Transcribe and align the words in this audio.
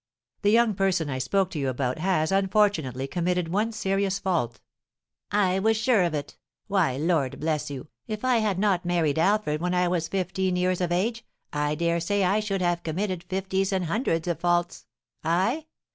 "The 0.41 0.49
young 0.49 0.73
person 0.73 1.11
I 1.11 1.19
spoke 1.19 1.51
to 1.51 1.59
you 1.59 1.69
about 1.69 1.99
has, 1.99 2.31
unfortunately, 2.31 3.05
committed 3.05 3.49
one 3.49 3.71
serious 3.71 4.17
fault." 4.17 4.59
"I 5.29 5.59
was 5.59 5.77
sure 5.77 6.01
of 6.01 6.15
it! 6.15 6.39
Why, 6.65 6.97
Lord 6.97 7.39
bless 7.39 7.69
you, 7.69 7.87
if 8.07 8.25
I 8.25 8.37
had 8.37 8.57
not 8.57 8.83
married 8.83 9.19
Alfred 9.19 9.61
when 9.61 9.75
I 9.75 9.87
was 9.87 10.07
fifteen 10.07 10.55
years 10.55 10.81
of 10.81 10.91
age, 10.91 11.23
I 11.53 11.75
dare 11.75 11.99
say 11.99 12.23
I 12.23 12.39
should 12.39 12.63
have 12.63 12.81
committed, 12.81 13.25
fifties 13.25 13.71
and 13.71 13.85
hundreds 13.85 14.27
of 14.27 14.39
faults! 14.39 14.87
I? 15.23 15.67